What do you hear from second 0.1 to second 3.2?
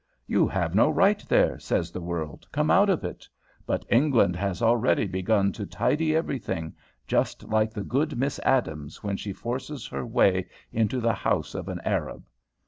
'You have no right there,' says the world. 'Come out of